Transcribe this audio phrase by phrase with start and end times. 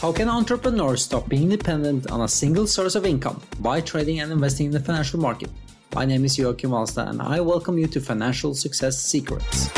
[0.00, 4.30] How can entrepreneurs stop being dependent on a single source of income by trading and
[4.30, 5.50] investing in the financial market?
[5.92, 9.68] My name is Joachim Alstad and I welcome you to Financial Success Secrets.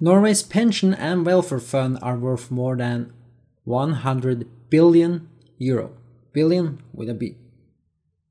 [0.00, 3.12] Norway's pension and welfare fund are worth more than
[3.62, 5.92] 100 billion euro.
[6.32, 7.36] Billion with a B.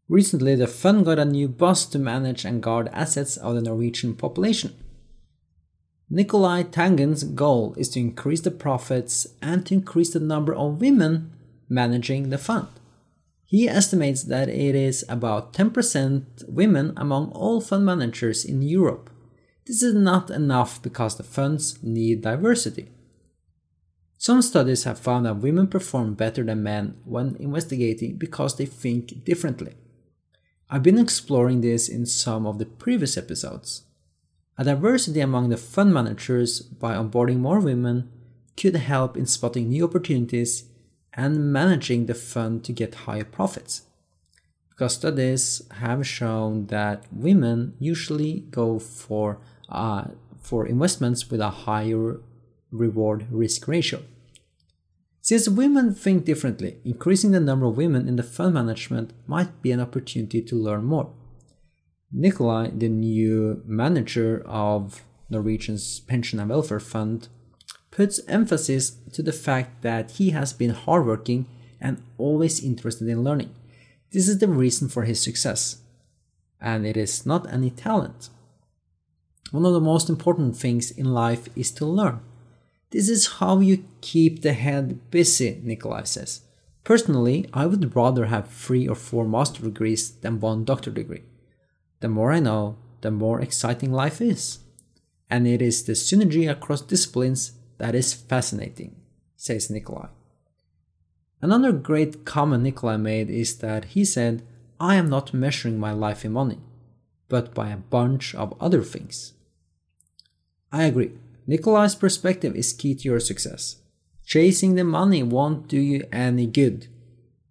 [0.09, 4.14] Recently, the fund got a new boss to manage and guard assets of the Norwegian
[4.14, 4.75] population.
[6.09, 11.33] Nicolai Tangen's goal is to increase the profits and to increase the number of women
[11.68, 12.68] managing the fund.
[13.45, 19.09] He estimates that it is about 10% women among all fund managers in Europe.
[19.65, 22.89] This is not enough because the funds need diversity.
[24.18, 29.25] Some studies have found that women perform better than men when investigating because they think
[29.25, 29.75] differently.
[30.69, 33.83] I've been exploring this in some of the previous episodes.
[34.59, 38.09] A diversity among the fund managers by onboarding more women
[38.56, 40.64] could help in spotting new opportunities
[41.14, 43.83] and managing the fund to get higher profits.
[44.69, 50.05] Because studies have shown that women usually go for, uh,
[50.41, 52.19] for investments with a higher
[52.71, 54.02] reward risk ratio.
[55.21, 59.71] Since women think differently, increasing the number of women in the fund management might be
[59.71, 61.11] an opportunity to learn more.
[62.11, 67.27] Nicolai, the new manager of Norwegian's pension and welfare fund,
[67.91, 71.45] puts emphasis to the fact that he has been hardworking
[71.81, 73.53] and always interested in learning.
[74.11, 75.81] This is the reason for his success,
[76.61, 78.30] and it is not any talent.
[79.52, 82.21] One of the most important things in life is to learn.
[82.92, 86.42] This is how you keep the head busy, Nicolai says.
[86.83, 91.23] Personally, I would rather have three or four master degrees than one doctor degree.
[91.99, 94.59] The more I know, the more exciting life is.
[95.29, 98.95] And it is the synergy across disciplines that is fascinating,
[99.35, 100.07] says Nicolai.
[101.41, 104.43] Another great comment Nicolai made is that he said,
[104.80, 106.59] I am not measuring my life in money,
[107.30, 109.33] but by a bunch of other things.
[110.71, 111.11] I agree.
[111.45, 113.77] Nicolai's perspective is key to your success.
[114.25, 116.87] Chasing the money won't do you any good.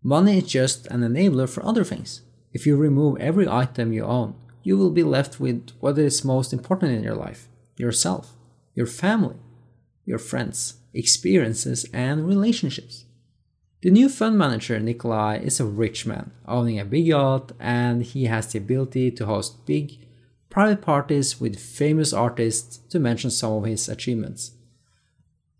[0.02, 2.20] Money is just an enabler for other things.
[2.56, 6.54] If you remove every item you own, you will be left with what is most
[6.54, 8.32] important in your life yourself,
[8.74, 9.36] your family,
[10.06, 13.04] your friends, experiences, and relationships.
[13.82, 18.24] The new fund manager, Nicolai, is a rich man, owning a big yacht, and he
[18.24, 19.98] has the ability to host big
[20.48, 24.52] private parties with famous artists, to mention some of his achievements.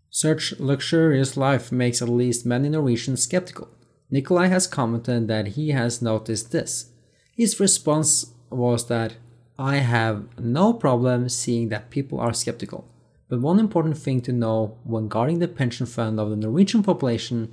[0.09, 3.69] Such luxurious life makes at least many Norwegians skeptical.
[4.09, 6.91] Nicolai has commented that he has noticed this.
[7.35, 9.17] His response was that
[9.59, 12.87] I have no problem seeing that people are skeptical.
[13.29, 17.51] But one important thing to know when guarding the pension fund of the Norwegian population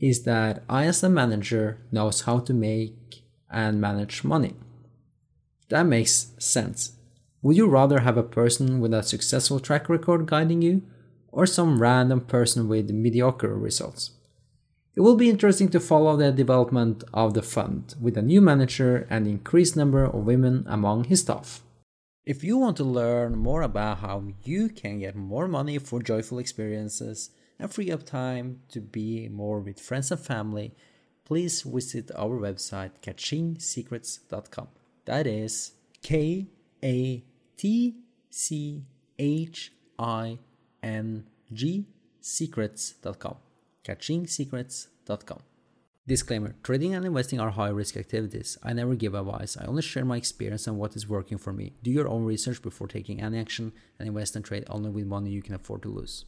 [0.00, 4.56] is that I, as a manager, knows how to make and manage money.
[5.68, 6.96] That makes sense.
[7.42, 10.82] Would you rather have a person with a successful track record guiding you,
[11.30, 14.10] or some random person with mediocre results?
[14.94, 19.06] It will be interesting to follow the development of the fund with a new manager
[19.08, 21.62] and increased number of women among his staff.
[22.26, 26.38] If you want to learn more about how you can get more money for joyful
[26.38, 30.74] experiences and free up time to be more with friends and family,
[31.24, 34.68] please visit our website katchingsecrets.com.
[35.06, 35.72] That is
[36.02, 36.48] K
[36.84, 37.24] A
[37.56, 37.96] T
[38.28, 38.84] C
[39.18, 40.38] H I
[40.82, 41.86] N G
[42.20, 43.36] secrets.com
[43.84, 45.38] katchingsecrets.com.
[46.04, 48.58] Disclaimer Trading and investing are high risk activities.
[48.62, 49.56] I never give advice.
[49.56, 51.74] I only share my experience and what is working for me.
[51.82, 55.30] Do your own research before taking any action and invest and trade only with money
[55.30, 56.24] you can afford to lose.